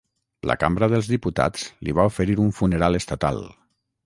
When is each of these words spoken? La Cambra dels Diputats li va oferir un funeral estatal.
La 0.51 0.53
Cambra 0.63 0.87
dels 0.93 1.09
Diputats 1.11 1.67
li 1.89 1.95
va 2.01 2.07
oferir 2.13 2.39
un 2.47 2.51
funeral 2.63 3.03
estatal. 3.03 3.45